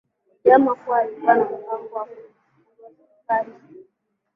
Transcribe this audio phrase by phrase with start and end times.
[0.43, 3.85] kwa jama kuwa alikuwa na mpango wa kuipindua serikali hiyo